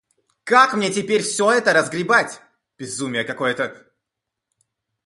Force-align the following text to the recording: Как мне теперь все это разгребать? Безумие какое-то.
Как 0.45 0.73
мне 0.73 0.89
теперь 0.91 1.21
все 1.21 1.51
это 1.51 1.73
разгребать? 1.73 2.41
Безумие 2.75 3.23
какое-то. 3.23 3.85